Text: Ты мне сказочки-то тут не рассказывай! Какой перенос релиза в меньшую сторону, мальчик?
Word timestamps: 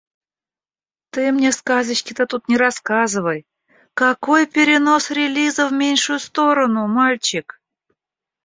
Ты 1.11 1.31
мне 1.35 1.51
сказочки-то 1.51 2.25
тут 2.25 2.49
не 2.49 2.57
рассказывай! 2.57 3.45
Какой 3.93 4.47
перенос 4.47 5.11
релиза 5.11 5.67
в 5.67 5.73
меньшую 5.73 6.17
сторону, 6.19 6.87
мальчик? 6.87 7.61